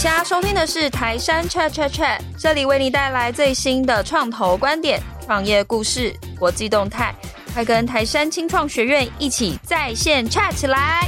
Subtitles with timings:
[0.00, 7.14] 现在收听的是台山 Chat Chat Chat，这里为你带来最新的创投观点、创业故事、国际动态，
[7.52, 11.06] 快跟台山青创学院一起在线 chat 起来！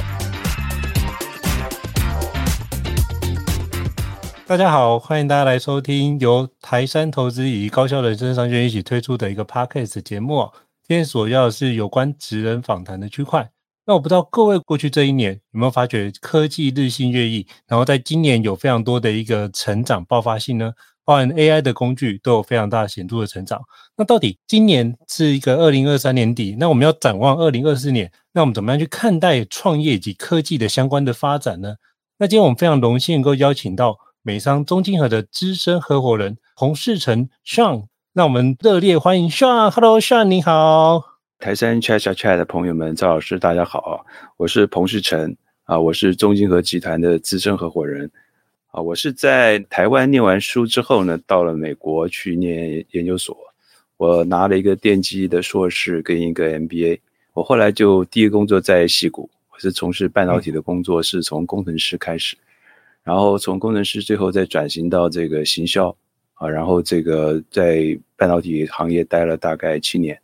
[4.45, 10.47] 大家好，欢迎大家来收听由台山投资与高校人生商学院一起推出的一个 Podcast 节目。
[10.87, 13.49] 今天所要的是有关职人访谈的区块。
[13.85, 20.71] 那我不知道各位过去这一年有没有发觉科技日新月异，然后在今年有非常多的一个成长爆发性呢？
[21.05, 23.61] 包含 AI 的工具都有非常大显著的成长。
[23.97, 31.75] 那到底今年是一个二零二三年底，那我们要展望二零二四年，那我们怎么样去看待创业以及科技的相关的发展呢？
[32.17, 39.69] 那今天我们非常荣幸能够邀请到美商中金合的资深合伙人洪世成 Sean，让我们热烈欢迎 Sean。
[39.69, 41.12] Hello，Sean，你好。
[41.43, 44.05] 台山 Chat Chat Chat 的朋友们，赵老师，大家好，
[44.37, 45.35] 我是彭世成
[45.65, 48.09] 啊，我是中金合集团的资深合伙人。
[48.71, 53.37] 啊，我是在台湾念完书之后呢，到了美国去念研究所，
[53.97, 57.01] 我拿了一个电机的硕士跟一个 MBA，
[57.33, 62.37] 我后来就第一个工作在矽谷，我是从事半导体的工作，是从工程师开始，
[63.03, 65.93] 然后从工程师最后再转型到这个行销
[66.35, 70.17] 啊，然后这个在半导体行业待了大概七年。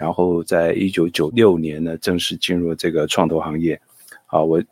[0.00, 3.78] 然后在一九九六年呢，正式进入这个创投行业。
[4.28, 4.62] 啊，我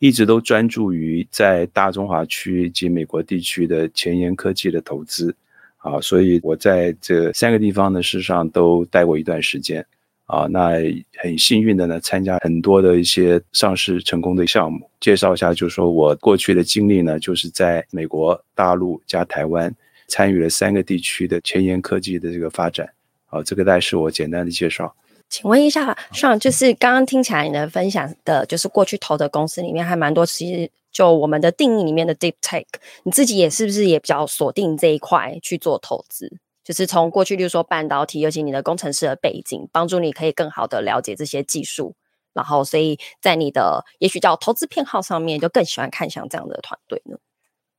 [0.00, 5.32] 一直都专注于在大中华区及美国地区的前沿科技的投资。
[5.78, 9.84] 啊，所以我在这三个地方呢，事实上都待过一段时间。
[10.26, 10.72] 啊，那
[11.18, 14.88] 很幸运的呢，参加很多的一些上市成功的项目。
[14.98, 19.72] 介绍一下，就是说我过去的经历呢，就是在美国大陆加台湾
[20.08, 22.88] 参与了三个地区的前沿科技的这个发展。
[23.32, 24.94] 好，这个大概是我简单的介绍。
[25.30, 32.66] 请问一下，Sean，就是刚刚听起来你的分享的，就是过去投的公司里面还蛮多，其实就我们的定义里面的 Deep Tech，
[33.04, 36.30] 你自己也是不是也比较锁定这一块去做投资？
[36.62, 41.94] 就是从过去，例如说半导体，尤其你的工程师的背景，帮助你可以更好的了解这些技术，
[42.34, 47.16] 然后所以在你的也许叫投资偏好上面，就更喜欢看像这样的团队呢？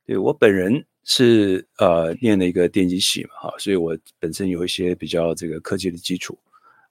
[0.04, 0.84] 对，我本人。
[1.04, 6.38] 是呃，念了一个电机系嘛，哈，所以我本身有一些比较这个科技的基础，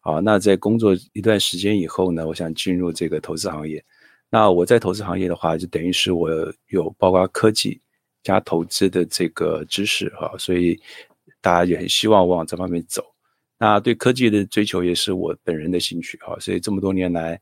[0.02, 3.84] 啊，那在工作一段时间以后呢，我想进入这个投资行业。
[4.30, 6.30] 那我在投资行业的话，就等于是我
[6.68, 7.82] 有包括科技
[8.24, 10.80] 加投资的这个知识，哈，所以
[11.42, 13.04] 大家也很希望往这方面走。
[13.58, 17.40] 那对科技的追求也是我本人的兴趣，哈，所以这么多年来，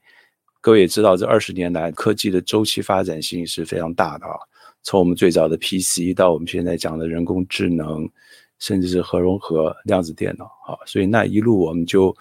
[0.62, 4.36] 各位也知道，这二十年来科技的周期发展性是非常大的啊。
[4.84, 8.10] 从我们最早的 PC 到我们现在讲的人工智能，
[8.58, 12.16] 甚至是核融合、量子电脑，哈，所以那一路我们就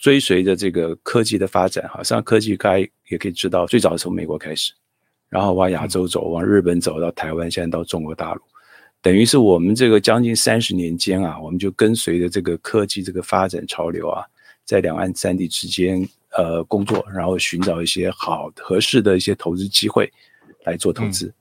[0.00, 4.72] 追随着这个科技的发展，哈，像科技该也可以知道，最早从美国开始，
[5.30, 8.42] 然后往亚洲走，往日本走到台湾，现在到中国大陆，
[9.00, 14.22] 等于是我们这个将近三十年间啊，我们就跟随着这个科技这个发展潮流啊，
[14.64, 20.12] 在两岸三地之间呃工作，然后寻找一些好合适的一些投资机会
[20.64, 21.26] 来做投资。
[21.26, 21.34] 嗯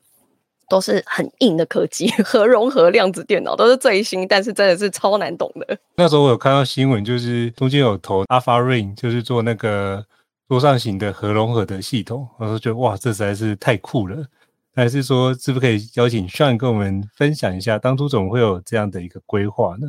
[0.73, 5.77] 都是很硬的科技， 核融合、量子电脑都是最新，但是真的是超难懂的。
[5.95, 10.03] 那时候我有看到新闻，就是中间有投 AlphaRain，就是做那个
[10.49, 12.27] 桌上型的核融合的系统。
[12.39, 14.25] 我说觉得哇，这实在是太酷了。
[14.73, 19.87] 还是说，是不是可以邀请 Sean 跟我们分享一下，当初怎么会有这样的一个规划呢？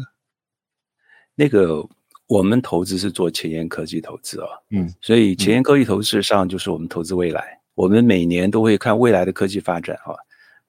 [1.35, 1.83] 那个
[2.27, 10.13] 我们投资是做前沿科技投资啊，嗯，所以前沿科技投资上就是我们投资未来，嗯、我们每年都会看未来的科技发展啊。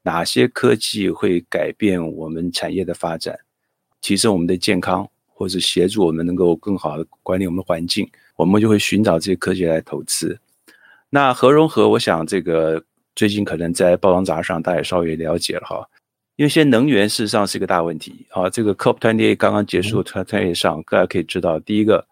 [0.05, 3.35] 哪些科技会改变我们产业的发展，
[4.01, 10.39] 提升我们的健康，或者协助我们能够更好的管理我们的环境，我们就会寻找这些科技来投资。
[11.09, 12.83] 那核融合，我想这个
[13.15, 15.89] 最近可能在报章杂志上大家也稍微了解了哈，
[16.35, 18.47] 因为现在能源事实上是一个大问题啊。
[18.49, 22.05] 这个 COP28 刚刚结束，它在上大家可以知道，第一个，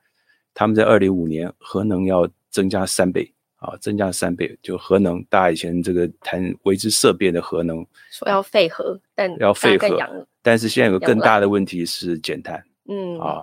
[0.56, 3.33] 他们在二零五年核能要增加三倍。
[3.64, 13.42] 啊，增加三倍，就核能，大家以前这个谈为之色变的核能，说要废核，但要废核，但是现在有个更大的问题是减碳，嗯啊，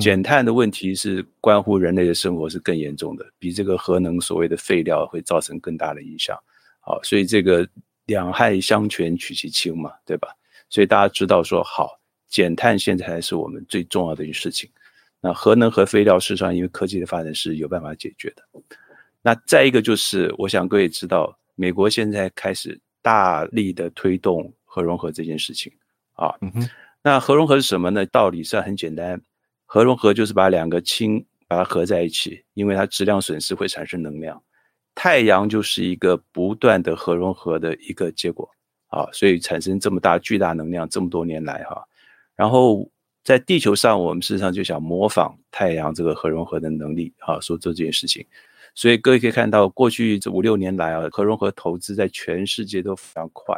[0.00, 6.38] 减碳的问题是关乎人类的生活是更严重的，比这个核能所谓的废料会造成更大的影响，
[6.78, 7.68] 好，所以这个
[8.06, 10.28] 两害相权取其轻嘛，对吧？
[10.70, 11.98] 所以大家知道说好，
[12.28, 14.70] 减碳现在才是我们最重要的一件事情，
[15.20, 18.44] 那核能和废料事实上因为科技的发展是有办法解决的。
[19.26, 25.72] 那再一个就是，我想各位知道，美国现在开始大力的推动核融合这件事情
[26.12, 26.32] 啊。
[26.42, 26.70] 嗯哼。
[27.02, 28.06] 那核融合是什么呢？
[28.06, 29.20] 道理上很简单，
[29.64, 34.40] 核融合就是把两个氢把它合在一起，因为它质量损失会产生能量。
[34.94, 38.48] 太阳就是一个不断的核融合的一个结果
[38.86, 41.84] 啊，所以产生这么大巨大能量，这么多年来哈，
[42.36, 42.88] 然后
[43.24, 48.24] 在地球上，我们事实上就想模仿太阳这个核融合的能力啊，说做这件事情。
[48.76, 53.56] 所以各位可以看到，过去这五六年来啊，核融合投资在全世界都非常快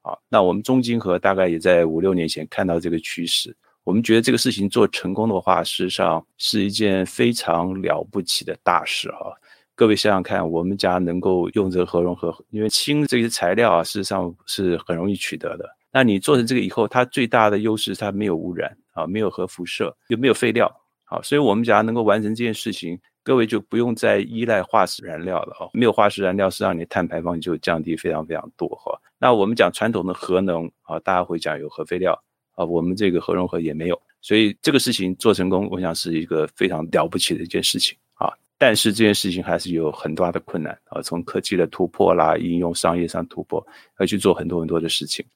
[0.00, 0.16] 啊。
[0.30, 3.54] 那我们中金核大概也在五六年前看到这个趋势，
[3.84, 9.30] 我们觉得这个事情做成功的话，事实上是一件非常了不起的大事哈。
[9.74, 15.68] 各位想想看，我们家能够用这个核融合，因为氢这些材料啊，事实上是很容易取得的。
[15.92, 20.74] 那你做成这个以后，它最大的优势是它没有污染啊，没有核辐射，又没有废料，
[21.04, 22.98] 好，所以我们假如能够完成这件事情。
[23.26, 25.66] 各位就不用再依赖化石燃料了啊！
[25.72, 28.96] 没有化石燃料，实际上你碳排放就降低非常非常多哈。
[29.18, 32.16] 那我们讲传统的核能啊，大家会讲有核废料
[32.52, 38.32] 啊，我们这个核融合也没有，所以这个事情做成功，我想是一个非常了不起的一件事情啊。
[38.56, 43.66] 但是这件事情还是有很大的困难啊，从科技的突破啦，应用商业上突破，
[43.98, 45.26] 要去做很多很多的事情。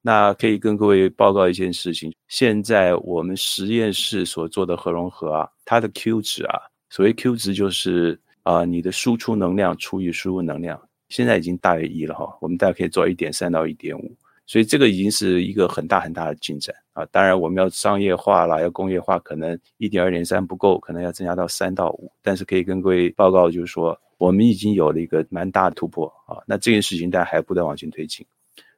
[0.00, 6.58] 那可以跟各位报告一件事情，现在我们实验室所做的核融合啊，它的 Q 值啊。
[6.94, 12.38] 所谓 Q 值就是啊、你的输出能量除以输入能量，现在已经大于一了哈。
[12.40, 14.14] 我们大概可以做一点三到一点五，
[14.46, 17.04] 所以这个已经是一个很大很大的进展啊。
[17.06, 22.12] 当然我们要商业化了，要工业化，可能一点二点三不够，可能要增加到三到五。
[22.22, 26.38] 但是可以跟各位报告，就是说我们已经有了一个蛮大的突破啊。
[26.46, 28.24] 那这件事情大家还不断往前推进。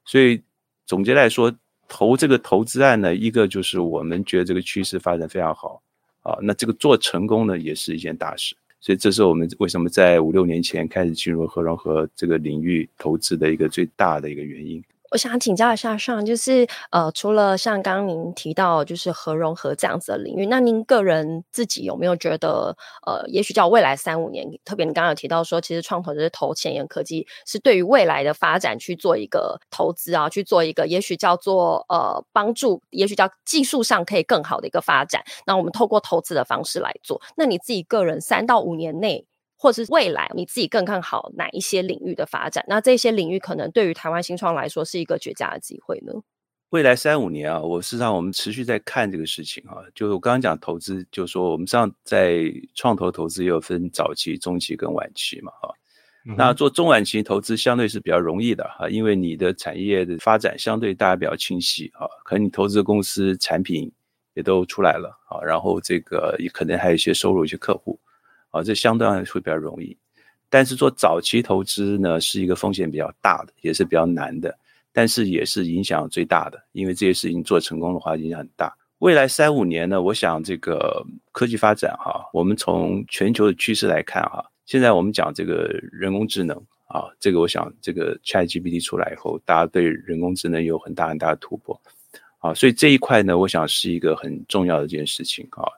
[0.06, 0.40] 所以
[0.86, 1.54] 总结来说，
[1.86, 5.82] 投这个投资案呢，一个就是我们觉得这个趋势发展非常好。
[6.26, 14.82] 啊，那这个做成功呢，也是一件大事，所以这是我们为什么在五六年前开始进入核融合这个领域投资的一个最大的一个原因。
[15.10, 22.76] 我想请教一下上，就是呃，除了像刚您提到就是核融合这样子的领域，那您个人自己有没有觉得
[23.06, 35.22] 呃，也许叫未来三五年，特别你刚刚有提到说，其实创投就是投前沿科技，是对于未来的发展去做一个投资啊，去做一个也许叫做呃帮助，也许叫技术上可以更好的一个发展。
[35.46, 39.26] 那我们透过投资的方式来做，那你自己个人三到五年内。
[39.56, 42.64] 或者是未来你自己更看好哪一些领域的发展？
[42.68, 46.12] 那这些领域可能对于台湾新创来说是一个绝佳的机会呢？
[46.70, 49.76] 未来三五年啊，我事实上我们持续在看这个事情啊。
[49.94, 52.42] 就是我刚刚讲投资，就是说我们上在
[52.74, 55.72] 创投投资也有分早期、中期跟晚期嘛，哈。
[56.36, 63.90] 那做中晚期投资相对是比较容易的哈，因为你的产业的发展相对大家比较清晰啊，可能你投资的公司产品
[64.34, 67.96] 也都出来了啊，然后这个也可能还有一些收入、一些客户。
[68.56, 69.96] 啊，这相对来说会比较容易，
[70.48, 74.56] 但是做早期投资呢，是一个风险比较大的，也是比较难的，
[74.92, 78.74] 但是也是影响最大的，因为这些事情做成功的话，影响很大。
[79.00, 86.56] 未来三五年呢，我想这个科技发展哈，我们从全球的趋势来看哈，现在我们讲这个人工智能
[86.86, 91.78] 啊，这个我想这个 ChatGPT 出来以后，大家对人工智能有很大很大的突破
[92.38, 95.68] 啊，所以这一块呢，我想是一个很重要的一件事情啊。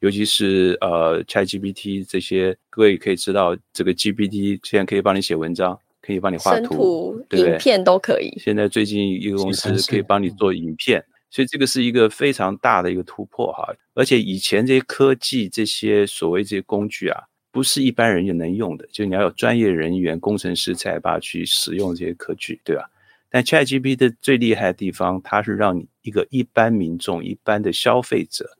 [0.00, 7.52] 尤其是呃，ChatGPT 这些，各位可以知道，这个 GPT 现在可以帮你写文章，可以帮你画图，图对不对？
[7.52, 8.30] 影片都可以。
[8.38, 13.74] 现在最近一个公司可以帮你做影片，所以这个是一个非常大的一个突破哈。
[13.94, 22.84] 而且以前这些科技这些所谓这些工具啊，不是一般人就能用的，就你要有专业人员、工程师才把去使用这些科技，对吧？
[23.30, 28.55] 但 ChatGPT 的最厉害的地方，它是让你一个一般民众、一般的消费者。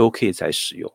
[0.00, 0.90] 都可以在使用，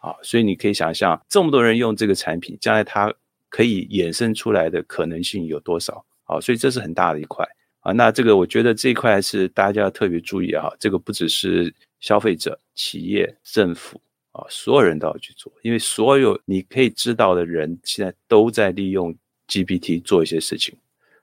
[0.00, 3.10] 啊，所以你可以想象，这么多人用这个产品，将来它
[3.48, 6.04] 可以衍生出来的可能性有多少？
[6.24, 7.42] 啊，所以这是很大的一块
[7.80, 7.90] 啊。
[7.92, 10.68] 那这个我觉得这一块是大家要特别注意啊。
[10.78, 13.98] 这个不只是消费者、企业、政府
[14.32, 19.16] 啊，所有人都要去做，因为所有你可以知道的人现在都在利用
[19.48, 20.76] GPT 做一些事情。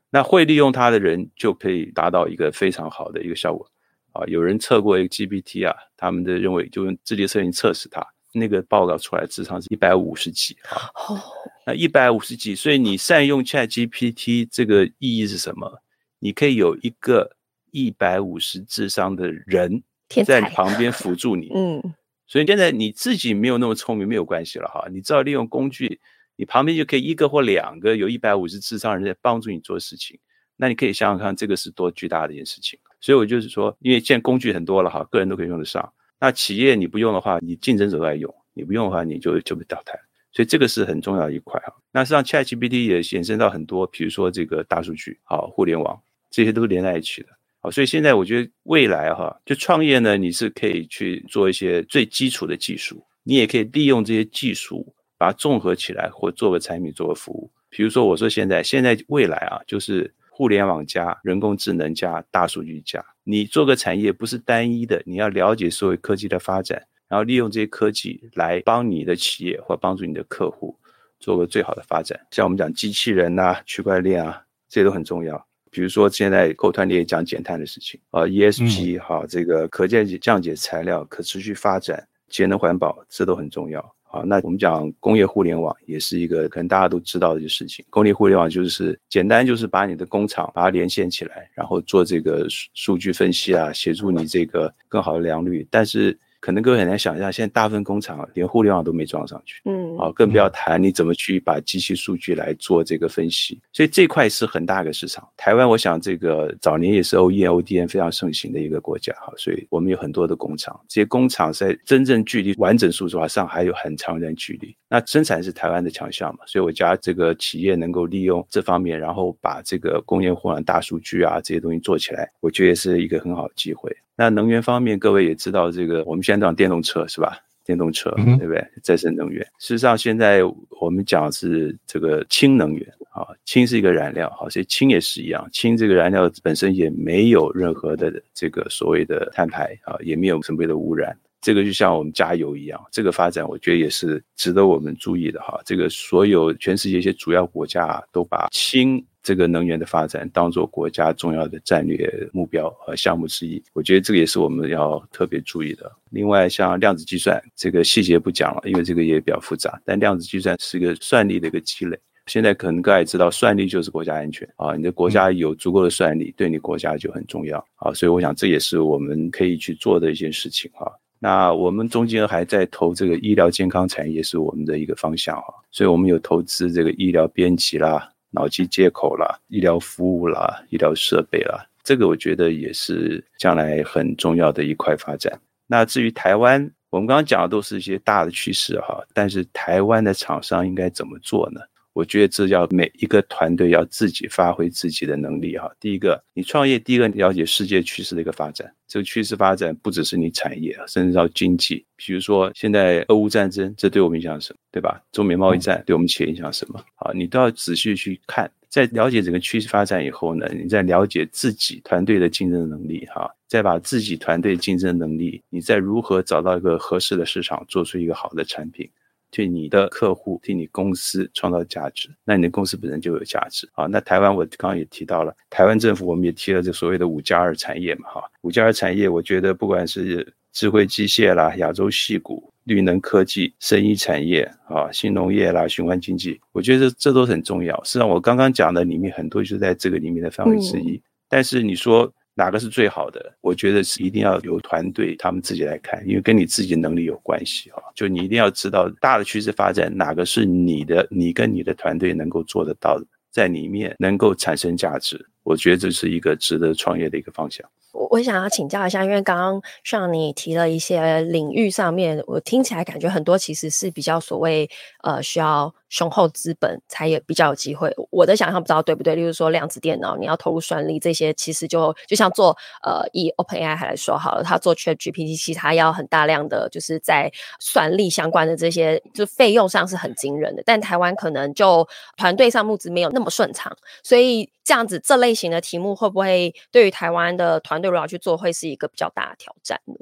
[0.09, 3.69] 那会利用它的人就可以达到一个非常好的一个效果。
[4.17, 10.89] 啊，有人测过一个 GPT 啊，他们的认为就用智力测验测试它，那个报告出来智商是一百五十几啊。
[10.95, 11.21] 哦，
[11.65, 15.81] 那一百五十几，所以你善用 ChatGPT 这个意义是什么？
[16.19, 17.37] 你可以有一个
[17.71, 19.83] 一百五十智商的人
[20.25, 21.51] 在你旁边辅助你。
[21.55, 21.93] 嗯，
[22.25, 25.99] 所以现在你自己没有那么聪明没有关系了哈，你只要利用工具，
[26.35, 30.19] 你旁边就可以一个或两个有一百五十智商的人在帮助你做事情。
[30.55, 32.79] 那你可以想想看，这个是多巨大的一件事情。
[32.99, 35.93] 所以我就是说，因为现在工具很多了哈，个人都可以用得上。
[36.19, 39.93] 那企业你不用的话，你竞争者在用；你不用的话，你就就被淘汰。
[40.31, 41.73] 所以这个是很重要的一块哈。
[41.91, 45.99] 那实际上，ChatGPT 也衍生到很多，比如说这个大数据、好互联网，
[46.31, 47.29] 这些都是连在一起的。
[47.59, 57.51] 好，所以现在我觉得未来哈，就创业呢，你是可以去做一些最基础的技术，你也可以利用这些技术把它综合起来，或做个产品，做个服务。
[57.69, 60.11] 比如说，我说现在现在未来啊，就是。
[60.37, 63.03] 互联网加人工智能加大数据加。
[63.23, 70.77] 你做个产业不是单一的，你要了解所有科技的发展，然后利用这些科技来帮你的企业或帮助你的客户
[71.19, 72.19] 做个最好的发展。
[72.29, 75.43] 像我们讲机器人呐、啊、区块链啊，这些都很重要。
[75.71, 83.95] 比如说现在扣团里也讲减碳的事情啊，ESG 哈，这个可降解降解材料、可持续发展、节能环保，这都很重要。
[84.09, 87.85] 好，那我们讲工业互联网也是一个可能大家都知道的事情。
[87.89, 95.67] 工业互联网就是简单，就是把你的工厂把它连线起来，然后做这个数数据分析啊，协助你这个更好的良率。
[95.69, 103.59] 但是可能各位很难想象，现在大部分工厂连互联网都没装上去，嗯，啊，更不要谈你怎么去把机器数据来做这个分析。
[103.73, 105.27] 所以这块是很大一个市场。
[105.35, 110.79] 台湾，我想这个早年也是 OEM、ODM 非常盛行的一个国家，哈，所以我们有很多的工厂。
[110.87, 114.75] 这些工厂在真正距离完整数字化上还有很长一段距离。
[114.89, 123.91] 那生产是台湾的强项嘛，所以我家这个企业能够利用这方面，然后把这个工业互联网大数据啊这些东西做起来，我觉得是一个很好的机会。
[124.17, 127.37] 那能源方面，各位也知道，这个我们现在讲电动车是吧？
[127.63, 128.65] 电动车对不对？
[128.81, 129.45] 再生能源。
[129.59, 130.41] 事实上，现在
[130.81, 141.15] 我们讲是这个氢能源啊，氢是一个燃料，好，所以氢也是一样，氢这个燃料本身也没有任何的这个所谓的碳排啊，也没有什么的污染。
[141.41, 145.61] 这个就像我们加油一样，这个发展我觉得也是值得我们注意的哈。
[145.63, 149.05] 这个所有全世界一些主要国家都把氢。
[149.27, 155.91] 这个能源的发展当做国家重要的战略目标和项目之一，我觉得这个也是我们要特别注意的。
[156.11, 159.81] 另外，像量子计算，这个细节不讲了，因为这个也比较复杂。
[159.83, 161.99] 但量子计算是一个算力的一个积累。
[162.27, 167.93] 现在可能各位也知道，算力就是国家安全啊，你的国家有足够的算力，对你国家就很重要啊。
[167.93, 170.89] 所以，我想这也是我们可以去做的一件事情哈。
[171.19, 175.53] 那我们中间还在投这个医疗健康产业，是我们的一个方向哈。
[175.69, 178.09] 所以我们有投资这个医疗编辑啦。
[178.37, 185.39] 脑机接口啦，医疗服务啦，医疗设备啦，这个我觉得也是将来很重要的一块发展。
[185.65, 191.61] 那至于台湾，我们刚刚讲的都是一些大的趋势哈，但是台湾的厂商应该怎么做呢？
[191.97, 195.67] 我觉得这要每一个团队要自己发挥自己的能力哈。
[195.79, 198.71] 第一个，你创业，第一个了解世界趋势的一个发展。
[198.87, 201.83] 这个趋势发展不只是你产业，甚至到经济。
[201.95, 204.59] 比如说现在俄乌战争，这对我们影响什么？
[204.71, 205.01] 对吧？
[205.11, 206.79] 中美贸易战对我们企业影响什么？
[206.93, 208.47] 好，你都要仔细去看。
[208.69, 218.87] 在了解整个趋势发展以后呢，你再了解自己团队的竞争能力哈，再把自己团队竞争能力，你再如何找到一个合适的市场，做出一个好的产品。
[219.31, 223.85] 替你的客户，替你公司创造价值，那你的公司本身就有价值啊。
[223.85, 237.75] 那台湾我刚刚也提到了，台湾政府我们也提了这所谓的五加二产业嘛，哈，五加二产业，我觉得不管是智慧机械啦、亚洲矽谷、绿能科技、生医产业啊、新农业啦、循环经济，我觉得这都很重要。
[237.83, 240.91] 实际上我刚刚讲的里面很多就在这个里面的范围之一。
[240.91, 242.11] 嗯、但是你说。
[242.37, 243.33] 哪个是最好的？
[243.41, 247.81] 我觉得是一定要由团队他们自己来看，因为跟你自己能力有关系哈。
[247.95, 253.01] 就你一定要知道大的趋势发展，哪个是你的，你跟你的团队能够做得到，
[253.31, 255.25] 在里面能够产生价值。
[255.41, 257.67] 我觉得这是一个值得创业的一个方向。
[257.93, 264.69] 我我想要请教一下，因为刚刚像你提了一些领域上面，我听起来感觉很多其实是比较所谓
[265.01, 267.93] 呃需要雄厚资本才也比较有机会。
[268.11, 269.15] 我的想象不知道对不对？
[269.15, 280.61] 例如说量子电脑，你要投入算力这些，其实就就像做呃以 OpenAI 来说好了，他做 ChatGPT，其实他要很大量的就是在算力相关的这些，就费用上是很惊人的。
[280.63, 287.87] 但台湾可能就团队上募资没有那么顺畅，所以这样子这类型的题目会不会对于台湾的团队？
[287.87, 289.95] 如果去做，会是一个比较大的挑战呢。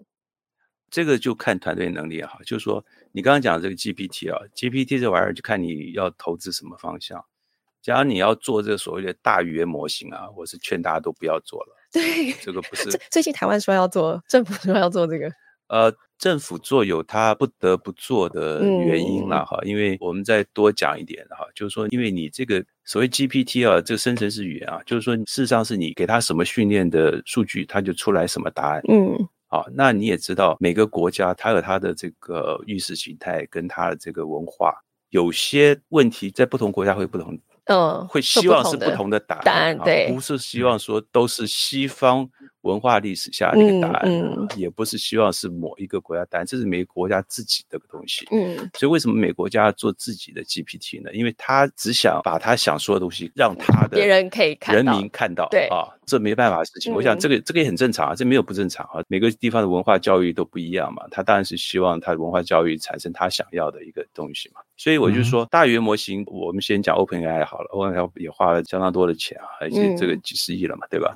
[0.90, 2.84] 这个就看团队能力哈，就是说
[3.16, 7.24] 你刚刚讲的这个 GPT 啊，GPT 这玩意儿就看你要投资什么方向。
[7.82, 11.78] 假如你要做这个所谓的大语言模型啊，我是劝大家都不要做了。
[11.94, 12.92] 对，这个不是。
[13.10, 15.32] 最近台湾说要做，政府说要做这个。
[15.68, 28.82] 呃，政府做有他不得不做的原因了哈，嗯、因为我们再多讲一点哈，就是说，因为你这个所谓 GPT 啊，这个生成式语言啊，就是说，事实上是你给他什么训练的数据，他就出来什么答案。
[28.90, 29.18] 嗯，
[29.56, 34.74] 好，那你也知道，每个国家它有它的这个意识形态跟它的这个文化，
[35.12, 37.40] 有些问题在不同国家会不同。
[37.68, 42.30] 嗯，会希望是不同的答案，答案对，不是希望说都是西方
[42.66, 48.28] 文化历史下的一个答案，嗯嗯、也不是希望是某一个国家答案，这是每个国家自己的东西。
[48.32, 51.14] 嗯，所以为什么每个国家要做自己的 GPT 呢？
[51.14, 55.48] 因为他只想把他想说的东西让他的别人可以看，人民看到。
[55.52, 56.92] 对啊，这没办法的事情。
[56.92, 59.04] 我想这个这个也很正常啊，这没有不正常啊。
[59.08, 64.62] 每个地方的文化教育都不一样嘛，他当然是希望他的文化教育产生他想要的一个东西嘛。
[64.76, 71.16] 所以我就说，大语言模型，我们先讲 OpenAI 好了，OpenAI 也花了相当多的钱啊，而且这个几十亿了嘛，对吧？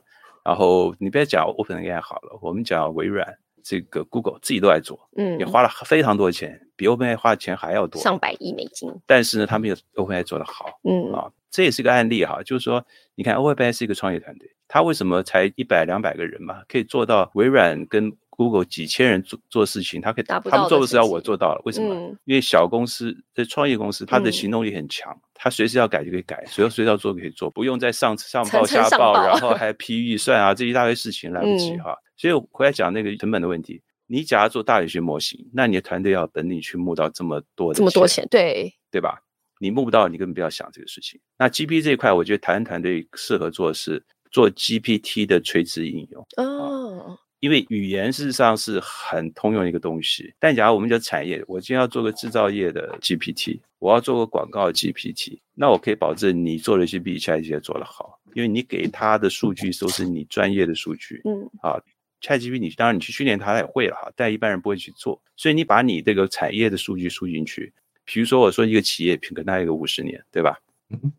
[0.49, 8.91] 然后你别讲 OpenAI 好了，我们讲微软，这个 Google 自己都在做，嗯，也花了非常多的钱，比 OpenAI 花的钱还要多，上百亿美金。
[9.05, 21.93] 但是呢，他们有 OpenAI 做得好，嗯啊，这也是个案例哈，就是说，你看 OpenAI 是一个创业团队，他为什么才一百两百个人嘛，可以做到微软跟 Google 几千人做做事情，他可以，他们做不到，我做到了，为什么？
[21.93, 31.91] 嗯、因为小公司在创业公司，它的行动力很强，他、嗯、随时要改就可以改，随时随时要做可以做，不用再上上报下报，然后 还批预算啊，这一大堆事情来不及哈。
[31.91, 39.21] 嗯、所以回来讲那个成本的问题，你假如做大语言模型，那你的团队要等你去募到这么多的，这么多钱，对对吧？
[39.59, 41.19] 你募不到，你根本不要想这个事情。
[41.37, 47.19] 那 GPT 这一块，我觉得台湾团队适合做的是做 GPT 的垂直应用哦。
[47.39, 61.79] 因为语言事实上是很通用一个东西，但假如我们讲产业，我今天要做个制造业的 GPT，我要做个广告 GPT，那我可以保证你做的是比 ChatGPT 做的好，因为你给他的数据都是你专业的数据，嗯，啊
[62.21, 67.71] ，ChatGPT 你当然你去训练它，它也会了哈，但一般人不会去做，所以你把你这个产业的数据输进去，
[68.03, 70.59] 比如说我说一个企业可能它有个五十年，对吧？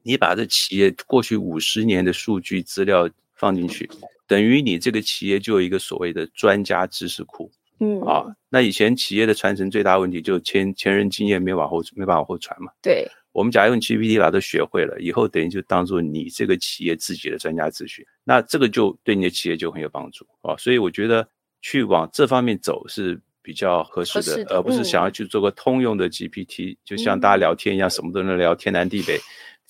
[0.03, 3.89] 你把这企业过去五十年的数据资料放进去。
[4.31, 12.71] 等于你这个企业就有一个所谓的专家知识库，嗯啊，那以前企业的传承最大问题就是前前人经验没往后没办法往后传嘛。
[12.81, 20.55] 对，我们假如用 GPT 把它都学会了，以后等于就当做你这个企业自己的专家咨询，那这个就对你的企业就很有帮助啊。
[20.57, 21.29] 所以我觉得
[21.61, 29.19] 去往这方面走是比较合适的，而不是想要去做个通用的 GPT，、嗯、就像大家聊天一样，什么都能聊，天南地北。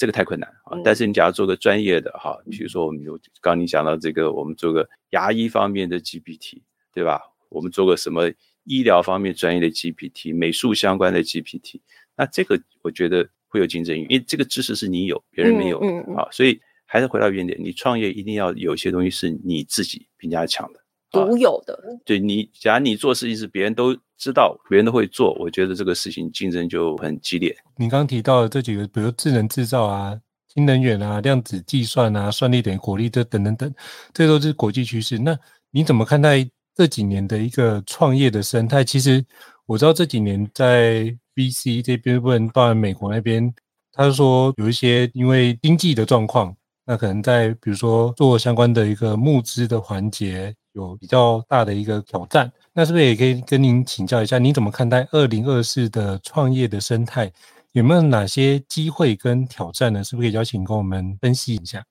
[0.00, 0.80] 这个太困难啊！
[0.82, 7.20] 但是你假如做个专业的哈，比如说我们有刚刚你讲到这个，我们做个牙医方面的 GPT，对吧？
[7.50, 8.32] 我们做个什么
[8.64, 11.82] 医疗方面专业的 GPT，美术相关的 GPT，
[12.16, 16.26] 那这个我觉得会有竞争力，因为这个知识是你有，别人没有的啊。
[16.32, 20.79] 所以还是回到原点，你创业一定要有些东西是你自己比人家强的。
[21.10, 27.54] 独有的，对你，假如你做事情是别人都知道，别人都会做，我觉得这个事情竞争就很激烈。
[27.76, 30.16] 你刚刚提到的这几个，比如智能制造啊、
[30.54, 33.74] 新能源啊、量子计算啊、算力点火力这等等等，
[34.14, 35.18] 这都是国际趋势。
[35.18, 35.36] 那
[35.72, 38.84] 你怎么看待这几年的一个创业的生态？
[38.84, 39.24] 其实
[39.66, 43.52] 我知道这几年在 VC 这边，不能包含美国那边，
[43.92, 46.54] 他说有一些因为经济的状况，
[46.86, 50.54] 那可能在比如说做相关的一个募资的环节。
[50.72, 57.32] 有比较大的一个挑战，那是不是也可以跟您请教一下，您怎么看待二零二四的创业的生态？
[57.72, 60.02] 有没有哪些机会跟挑战呢？
[60.02, 61.84] 是不是可以邀请跟我们分析一下？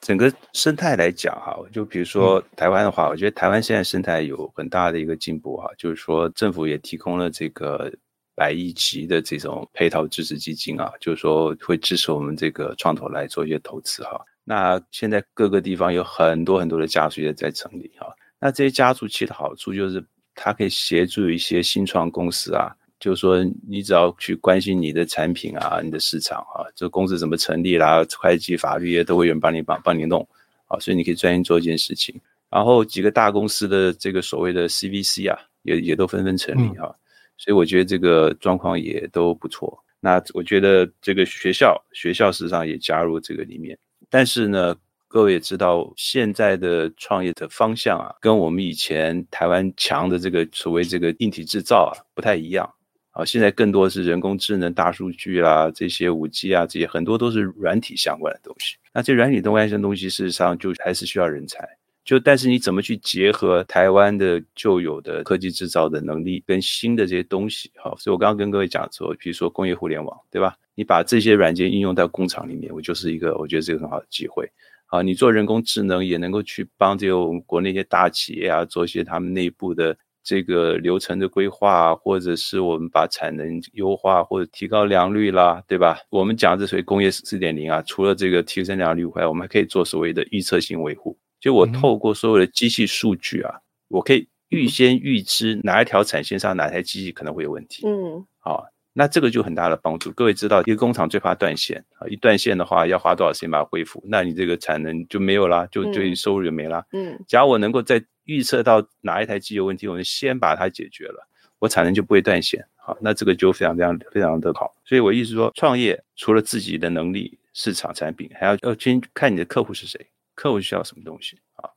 [0.00, 7.92] 整个生态来讲哈，就比如说台湾的话，我觉得台湾现在生态有很大的一个进步哈，就是说政府也提供了这个
[8.34, 14.18] 百亿级的这种配套支持基金啊，就是说会支持我们这个创投来做一些投资哈。
[14.50, 30.28] 那现在各个地方有很多很多的家族也在成立哈，那这些家族企的好处就是它可以协助一些新创公司啊，就是说你只要去关心你的产品啊、你的市场啊，这个公司怎么成立啦、会计、法律也都会有人帮你帮帮你弄
[30.66, 32.20] 啊，所以你可以专心做一件事情。
[32.50, 36.92] 然后几个大公司的这个所谓的 CVC 啊，也也都纷纷成立哈，
[37.36, 39.78] 所以我觉得这个状况也都不错。
[40.00, 43.78] 那我觉得这个学校学校实际上也加入这个里面。
[44.10, 44.76] 但是呢，
[45.08, 52.68] 各位也知道，现在的创业的方向啊，跟我们以前台湾强的这个所谓这个硬体制造啊不太一样
[53.12, 53.24] 啊。
[53.24, 58.76] 现在更多是人工智能、大数据啦，这些五 G 啊，这些很多都是软体相关的东西。
[58.92, 61.79] 那这软体相关的、东西，事实上就还是需要人才。
[62.04, 67.70] 就但是你怎么去结合台湾的旧有的科技制造的能力，跟新的这些东西？
[67.76, 70.56] 好，所以我刚刚跟各位讲说，比如说工业互联网，对吧？
[70.74, 74.50] 你把这些软件应用到工厂里面，我就是一个，我觉得这个很好的机会。
[74.86, 85.98] 啊，你做人工智能也能够去帮这个我们国内一些大企业啊，做一些他们内部的这个流程的规划，或者是我们把产能优化或者提高良率啦，对吧？
[86.08, 91.16] 我们讲这所谓工业四点零啊，除了这个提升良率以外，我们还可以做所谓的预测性维护。
[91.40, 97.86] 就我透过所有的机器数据啊，我可以预先预知哪一条产线上哪台机器可能会有问题。
[97.86, 98.66] 嗯，好。
[98.92, 100.10] 那这个就很大的帮助。
[100.10, 104.02] 各位知道，一个工厂最怕断线啊，一断线的话要花多少时间把它恢复？
[104.08, 106.84] 那你这个产能就没有啦，就就收入就没啦。
[106.92, 111.24] 嗯，假如我能够在预测到哪一台机有问题，我们先把它解决了，
[111.60, 112.66] 我产能就不会断线。
[112.74, 114.74] 好，那这个就非常非常非常的好。
[114.84, 120.04] 所以我意思说，创业除了自己的能力、市场、产品，还要要先看你的客户是谁，
[120.40, 121.68] 客户需要什么东西啊？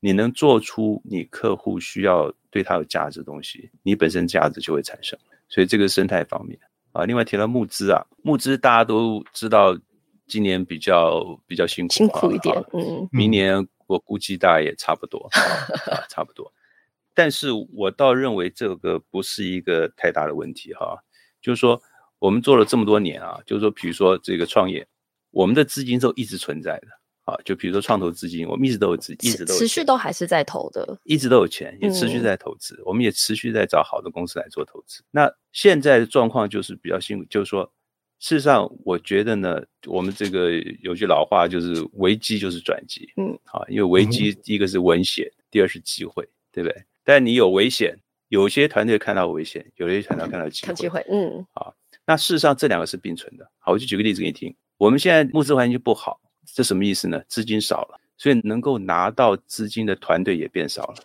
[0.00, 5.18] 你能做出你客户需要对他有价值的东西，你本身价值就会产生。
[5.50, 6.58] 所以这个生态方面
[6.92, 9.78] 啊，另外提到募资啊，募资大家都知道，
[10.26, 15.28] 今年比较比较辛苦，辛苦一点，嗯，明年我估计大家也差不多，
[15.90, 16.50] 啊， 差不多。
[17.12, 20.98] 但是我倒认为这个不是一个太大的问题哈，
[21.42, 21.78] 就是说
[22.18, 24.88] 我们做了这么多年啊，就是说比如说这个创业，
[25.32, 26.88] 我们的资金都一直存在的。
[27.26, 32.76] 啊，就比如说创投资金，我们一直都有资，一直都有持续都还是在投的，一直都有钱，也持续在投资。
[32.76, 35.02] 嗯、我们也持续在找好的公司来做投资。
[35.10, 37.64] 那现在的状况就是比较辛苦，就是说，
[38.20, 43.12] 事实上，我觉得呢，我们这个有句老话，就是危机就是转机。
[43.16, 46.84] 嗯，啊，因为危机第一个是危险，嗯、第二是机会，对不对？
[47.02, 50.66] 但你有危险，有些团队看到危险，有些团队看到机会。
[50.66, 51.74] 看机会，嗯，好。
[52.06, 53.50] 那事实上这两个是并存的。
[53.58, 54.54] 好，我就举个例子给你听。
[54.78, 56.20] 我们现在募资环境不好。
[56.46, 57.20] 这什么意思呢？
[57.28, 60.96] 资金少了，所以能够拿到资金的团队也变少了。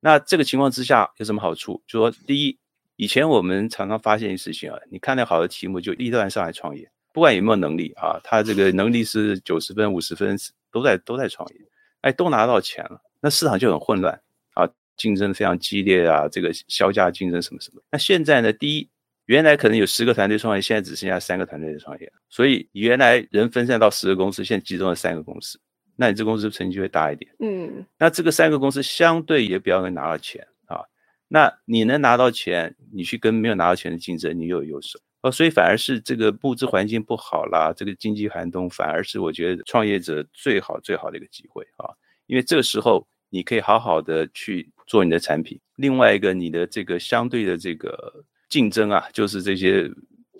[0.00, 1.82] 那这个情况之下有什么好处？
[1.86, 2.58] 就说第一，
[2.96, 10.38] 以前我们常常发现一件事情啊，你看到好的题目就一段上来创业，不管有没有能力啊，他这个能力是九十分、五十分，
[10.70, 11.56] 都在都在创业，
[12.02, 14.20] 哎，都拿到钱了，那市场就很混乱
[14.54, 17.80] 啊，竞争非常激烈啊，这个削价竞争什么什么。
[17.90, 18.52] 那现在呢？
[18.52, 18.88] 第一。
[19.26, 22.12] 原来可能有十个团队创业，现在只剩下三个团队在创业。
[22.28, 25.58] 所以原来人分散到十个公司，现在集中了三个公司。
[25.96, 27.30] 那你这公司成绩会大一点。
[27.38, 27.86] 嗯。
[27.98, 30.84] 那这个三个公司相对也比较能拿到钱啊。
[31.28, 35.00] 那你能拿到钱，你去跟没有拿到钱的竞争，你又有优势。
[35.22, 41.88] 哦，所以反而是这个物资环境不好啦，这个经济寒冬，反而是我觉得创业者最好最好的一个机会啊。
[42.26, 45.58] 因为这个时候你可以好好的去做你的产品。
[45.76, 48.22] 另外一个，你的这个相对的这个。
[48.54, 49.90] 竞争啊，就是这些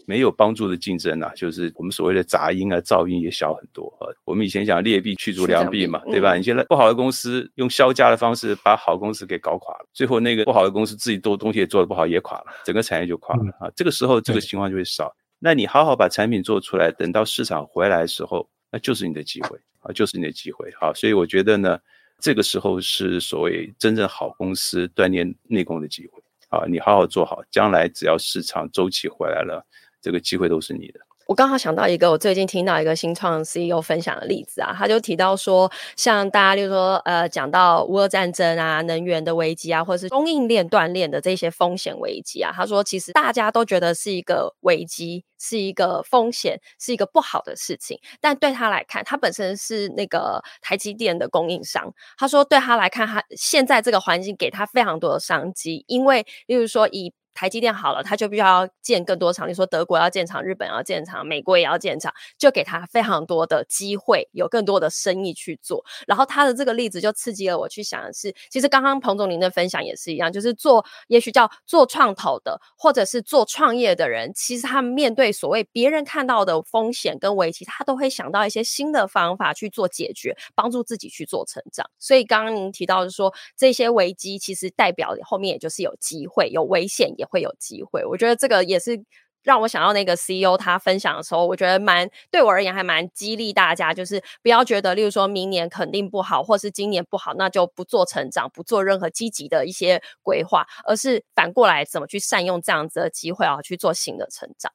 [0.07, 4.07] 没有帮助的竞争啊，就是我们所谓的杂音啊、噪音也小很多啊。
[4.25, 6.37] 我们以前讲劣币驱逐良币嘛，对吧？
[6.37, 13.69] 你现在不好的公司用削价的方式把好公司给搞垮了，最后那个不好的公司自己做东西也做得不好也垮了，整个产业就垮了啊。
[13.75, 15.13] 这个时候这个情况就会少。
[15.41, 20.73] 那你好好把产品做出来，等到市场回来的时候，那就是你的机会啊，就是你的机会。
[20.79, 21.77] 好，所以我觉得呢，
[22.21, 26.23] 这个时候是所谓真正好公司锻炼内功的机会。
[26.55, 29.67] 啊，你好好做好，将来只要市场周期回来了，
[30.01, 31.01] 这个机会都是你的。
[31.27, 59.49] 我刚好想到一个，我最近听到一个新创 CEO 分享的例子啊，他就提到说，像大家就是说，呃，讲到乌俄战争啊、能源的危机啊，或者是供应链断链的这些风险危机啊，他说其实大家都觉得是一个危机，是一个风险，是一个不好的事情，但对他来看，他本身是那个台积电的供应商，他说对他来看，他现在这个环境给他非常多的商机，因为例如说以台积电好了，他就必须要建更多厂。
[59.49, 65.85] 你说德国要建厂，日本要建厂，美国也要建厂，就给他非常多的机会，有更多的生意去做。
[66.07, 81.89] 然后他的这个例子就刺激了我去想的是，其实刚刚彭总您的分享也是一样，就是做也许叫做创投的，或者是做创业的人，其实他们面对所谓别人看到的风险跟危机，他都会想到一些新的方法去做解决，帮助自己去做成长。
[81.99, 89.05] 所以刚刚您提到的说，这些危机其实代表后面也就是有机会，有危险也会有机会，我觉得这个也是
[89.43, 104.73] 让我想到那个 CEO 他分享的时候，我觉得蛮对我而言还蛮激励大家，就是不要觉得，例如说明年肯定不好，或是今年不好，那就不做成长，不做任何积极的一些规划，而是反过来怎么去善用这样子的机会啊，去做新的成长。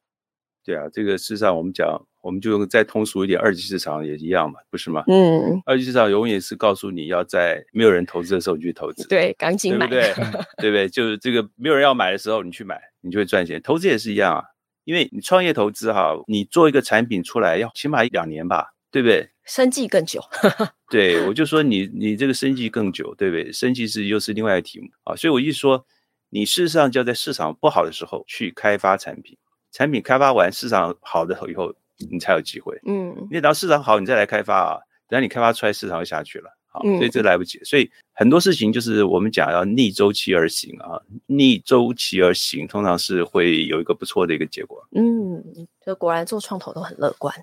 [0.64, 5.04] 对啊，这个事实上我们讲，我们就再通俗一点，二级市场也一样嘛，不是吗？
[5.08, 10.32] 嗯，二级市场永远是告诉你要在没有人投资的时候你去投资，对，赶紧买，对不对？
[10.58, 10.90] 对不对？
[10.90, 13.62] 就是这个没有人要买的时候你去买，你就会赚钱。
[13.62, 14.44] 投资也是一样啊，
[14.84, 19.30] 因为你创业投资哈，你做一个产品出来要起码一两年吧，对不对？
[19.46, 20.22] 生计更久。
[20.92, 23.52] 对，我就说你你这个生计更久，对不对？
[23.52, 25.86] 生计是又是另外一个题目啊，所以我一说，
[26.30, 29.38] 你事实上就要在市场不好的时候去开发产品。
[29.72, 31.74] 产品开发完，市场好的以后，
[32.10, 32.80] 你才有机会。
[32.86, 36.50] 嗯，因为等到市场好，你再来开发啊，等下你开发出来，市场就下去了。
[36.72, 37.60] 好，所以这来不及。
[37.64, 44.78] 所以很多事情就是我们讲要逆周期而行啊，逆周期而行，通常是会有一个不错的一个结果。
[44.96, 45.44] 嗯，
[45.84, 47.34] 就果然做创投都很乐观。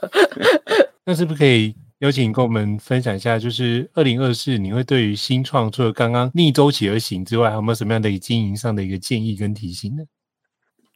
[1.04, 10.02] 那是不是可以有请跟我们分享一下，就是二零二四，你会对于新创除了刚刚逆周期而行之外，还有没有什么样的经营上的一个建议跟提醒呢？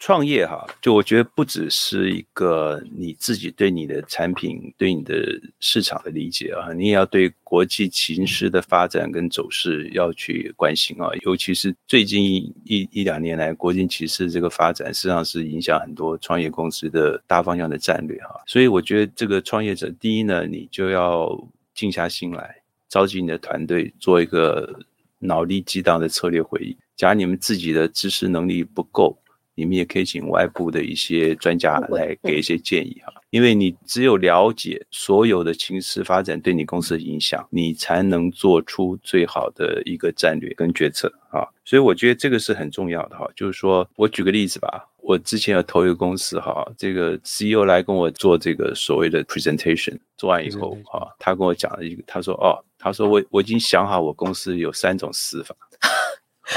[0.00, 11.10] 创业哈，就我觉得不只是一个你自己对你的产品、对你的市场的理解啊，你也要对国际情势的发展跟走势要去关心啊。
[11.20, 12.24] 尤其是最近
[12.64, 18.40] 一一,两年来，国际情势这个发展，实际上是影响很多创业公司的大方向的战略哈。
[18.46, 21.30] 所以我觉得这个创业者，第一呢，你就要
[21.74, 22.56] 静下心来，
[22.88, 24.80] 召集你的团队做一个
[25.18, 26.74] 脑力激荡的策略会议。
[26.96, 29.18] 假如你们自己的知识能力不够，
[29.60, 41.44] 你们也可以请外部的一些专家来给一些建议哈，因为你只有了解所有的情势发展对你公司的影响，你才能做出最好的一个战略跟决策啊。
[41.62, 43.28] 所以我觉得这个是很重要的哈。
[43.36, 55.54] 就是说我举个例子吧，我之前有投一个公司哈，这个 CEO 来跟我做这个所谓的 presentation，做完以后哈，他跟我讲了一个，他说哦，他说我我已经想好我公司有三种死法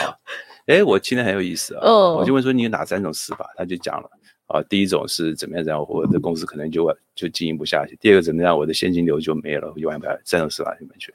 [0.02, 0.16] 啊。
[0.66, 2.18] 哎，我今天很有意思啊！Oh.
[2.18, 3.50] 我就问说，你有哪三种死法？
[3.58, 4.10] 他就讲了
[4.48, 10.20] 啊，第一种是怎么样，这样我的公司可能就就经营不下去；第二个怎么样，我的现金流就没了，就完不了。
[10.24, 11.14] 三种死法里面去。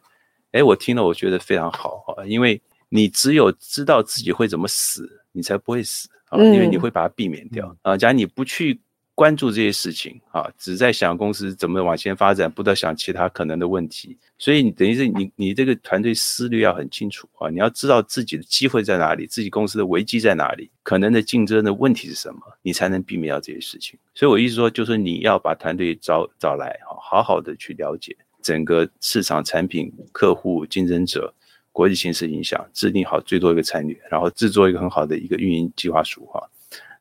[0.52, 7.96] 哎，我听了，我觉得非常好啊，因为你只有知道自己会怎么死，你才不会死啊，因为你会把它避免掉啊。
[7.96, 8.80] 假如你不去。
[9.18, 14.16] 关注这些事情啊，只在想公司怎么往前发展，不在想其他可能的问题。
[14.38, 23.98] 所以你等于是你你这个团队思虑要很清楚啊，你要知道自己的机会在哪里，自己公司的危机在哪里，可能的竞争的问题是什么，你才能避免掉这些事情。
[24.14, 31.34] 所以我意思说，就是你要把团队找找来，好好的去了解整个市场、产品、客户、竞争者、
[31.72, 36.48] 国际形势影响，制定好最多一个战略，然后制作一个很好的一个运营计划书哈。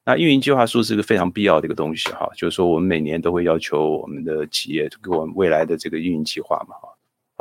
[0.08, 6.88] 那运营计划书是一个非常必要的一个东西哈，就是说我们每年都会要求我们的企业给我们未来的这个运营计划嘛哈，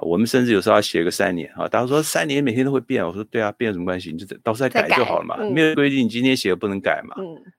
[0.05, 4.11] 我们甚至有时候要写个三年啊，大家说三年每天都会变，我说对啊，变有什么关系？
[4.11, 7.14] 你就到时候再改就好了嘛，没有规定你今天写的不能改嘛，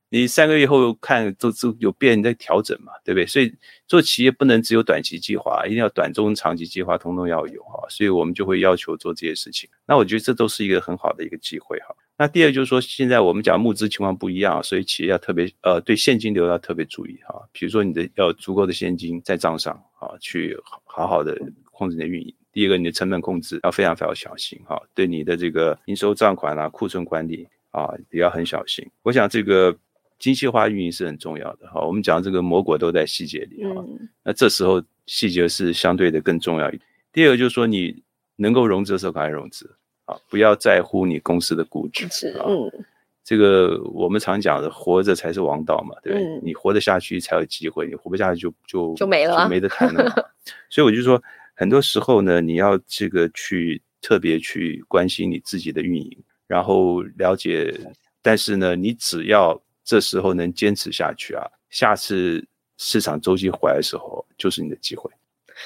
[0.09, 3.25] 你三个月后看都都有变，你再调整嘛，对不对？
[3.25, 3.49] 所以
[3.87, 9.69] 做企业不能只有短期计划，一定要短中长期计划通通要有哈，所以我们就会要求做这些事情。
[9.87, 11.95] 那我觉得这都是一个很好的一个机会哈。
[12.19, 17.47] 那第二就是说，现在我们讲募资情况不一样，所以企业要特别呃对现金流要特别注意哈。
[17.51, 21.39] 比如说你的要足够的现金在账上啊，去好好的
[21.71, 22.33] 控制你的运营。
[22.51, 28.83] 第一个，你的成本控制要非常非常小心哈，对你的这个应收账款啊、库存管理啊也要很小心。
[29.03, 29.77] 我想这个
[30.17, 31.85] 精细化运营是很重要的哈。
[31.85, 33.85] 我们讲这个魔鬼都在细节里哈，
[34.23, 36.81] 那这时候细节是相对的更重要一点。
[37.13, 38.01] 第二个就是说，你
[38.37, 39.76] 能够融资的时候赶快融资。
[40.07, 42.07] 啊，不要在乎你公司的估值。
[42.09, 42.85] 是，嗯，
[43.23, 46.25] 这个我们常讲的，活着才是王道嘛，对不对？
[46.25, 50.33] 嗯，你活得下去才有机会，你活不下去就就就没了，就没得谈了。
[50.71, 51.21] 所以我就说，
[51.53, 56.17] 很多时候呢，你要这个去特别去关心你自己的运营，
[56.47, 57.73] 然后了解。
[58.21, 62.45] 但是呢，你只要这时候能坚持下去啊，下次
[62.77, 65.09] 市场周期回来的时候，就是你的机会。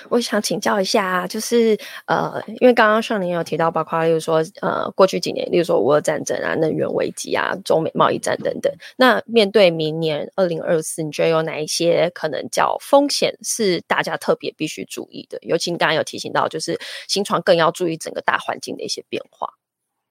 [0.10, 8.71] 我想请教一下，就是呃，因为刚刚上您有提到，包括例如说呃，过去几年，例如说乌俄战争啊、能源危机啊、中美贸易战等等。
[8.97, 15.38] 那面对明年二零二四，你觉得有哪一些可能叫风险是大家特别必须注意的？
[15.41, 19.47] 尤其你刚刚有提醒到，就是新创更要注意整个大环境的一些变化。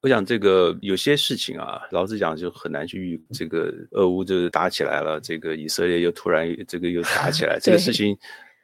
[0.03, 3.23] 我想这个有些事情啊，老实讲就很难去预。
[3.33, 8.17] 这个俄乌就是打起来了，这个以色列又突然这个又打起来， 这个事情。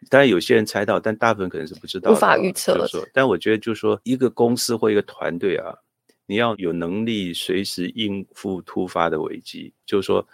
[0.08, 2.86] 当然有些人猜到，但大部分可能是不知道，无法预测了。
[3.12, 5.74] 但我觉得就是说，一个公司或一个团队啊，
[6.26, 9.72] 你要有能力随时应付突发的危机。
[9.84, 10.26] 就是说，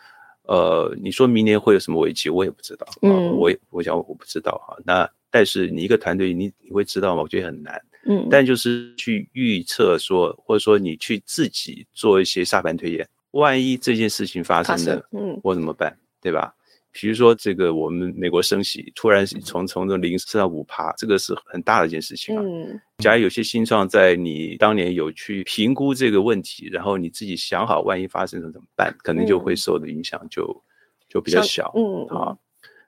[0.43, 2.87] 呃，你说明年会有什么危机，我也不知道。
[3.03, 4.77] 嗯，我也我想我不知道哈。
[4.85, 7.23] 那但是你一个团队，你你会知道吗？
[7.23, 7.81] 我觉得很难。
[8.05, 15.97] 嗯，但就是去预测说，或者说你去自己做一些沙盘推演，万一这件事情发生了，嗯，我怎么办？
[16.21, 16.55] 对吧？
[16.93, 22.43] 比如说，这个我们美国升息，突然从从这零升到五趴，这个是很大的一件事情啊。
[22.45, 30.63] 嗯，假如有些新创在你当年有去评估这个问题，然后你自己想好，万一发生了怎么办，可能就会受的影响就
[31.09, 31.73] 就比较小。
[31.75, 32.37] 嗯啊，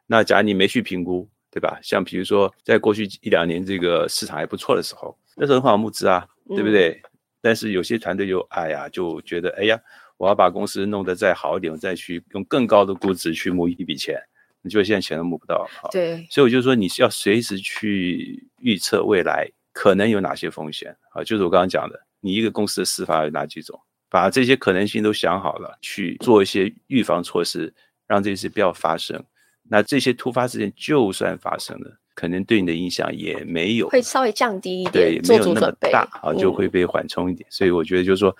[0.06, 1.78] 那假如你没去评估，对吧？
[1.82, 7.00] 像比如说，在过去一两年这个市场还不错的时候，那时候很好募资啊，对不对？
[7.40, 9.80] 但是有些团队就哎呀，就觉得哎呀。
[10.24, 14.18] 我要把公司弄得再好一点，我再去用更高的估值去募一笔钱，
[14.62, 15.68] 你就现在钱都募不到。
[15.92, 27.74] 对，所以我就说你是要随时去预测未来可能有哪些风险啊，就是我刚刚讲的，你一个公司的死法有哪几种，把这些可能性都想好了，去做一些预防措施，
[28.06, 29.22] 让这些不要发生。
[29.68, 37.46] 那这些突发事件就算发生了，可能对你的影响也没有，会稍微降低一点，对，没有那么大啊，就会被缓冲一点。
[37.46, 38.34] 嗯、所以我觉得就是说。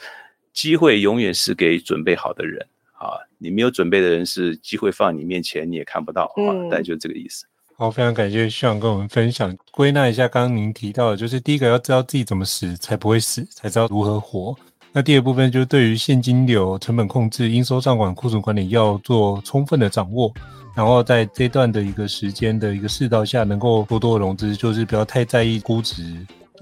[0.55, 7.45] 机会永远是给准备好的人，啊，你没有准备的人是机会放你面前你也看不到啊，大概就这个意思。
[7.77, 9.55] 好，非常感谢 Sean 跟我们分享。
[9.73, 14.57] 归纳一下，刚刚您提到的，就是第一个要知道自己怎么死才不会死，才知道如何活。
[14.93, 20.33] 那第二部分就是对于现金流、成本控制、应收账款、库存管理要做充分的掌握。
[20.77, 26.05] 然后在这段的一个时间的一个世道下，能够多多融资，就是不要太在意估值，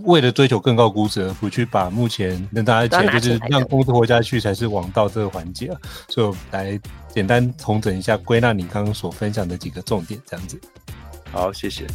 [0.01, 5.79] 为了追求更高估值而不去把目前能拿的钱，就是让公司活下去才是王道这个环节啊。
[6.09, 6.81] 所以我来
[7.15, 10.61] 简单重整一下，归纳你刚刚所分享的几个重点，这样子。
[11.31, 11.87] 好，谢谢。